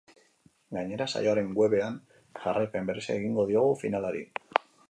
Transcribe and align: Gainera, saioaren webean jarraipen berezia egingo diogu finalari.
Gainera, 0.77 1.07
saioaren 1.11 1.51
webean 1.59 2.01
jarraipen 2.41 2.91
berezia 2.91 3.21
egingo 3.23 3.49
diogu 3.53 3.81
finalari. 3.87 4.29